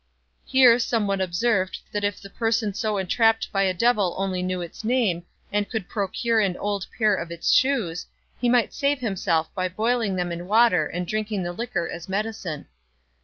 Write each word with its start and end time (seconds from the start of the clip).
Here 0.47 0.79
some 0.79 1.05
one 1.05 1.21
observed 1.21 1.77
that 1.91 2.03
if 2.03 2.19
the 2.19 2.27
person 2.31 2.73
so 2.73 2.97
entrapped 2.97 3.51
by 3.51 3.61
a 3.61 3.71
devil 3.71 4.15
only 4.17 4.41
knew 4.41 4.59
its 4.59 4.83
name, 4.83 5.21
and 5.51 5.69
could 5.69 5.87
procure 5.87 6.39
an 6.39 6.57
old 6.57 6.87
pair 6.97 7.13
of 7.13 7.29
its 7.29 7.51
shoes, 7.53 8.07
he 8.39 8.49
might 8.49 8.73
save 8.73 8.97
himself 8.99 9.53
by 9.53 9.67
boiling 9.67 10.15
them 10.15 10.31
in 10.31 10.47
water 10.47 10.87
and 10.87 11.05
drinking 11.05 11.43
the 11.43 11.53
liquor 11.53 11.87
as 11.87 12.09
medicine. 12.09 12.65